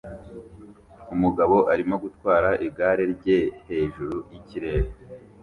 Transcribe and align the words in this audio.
Umugabo 1.13 1.55
arimo 1.73 1.95
gutwara 2.03 2.49
igare 2.67 3.03
rye 3.15 3.39
hejuru 3.69 4.15
yikirere 4.31 4.89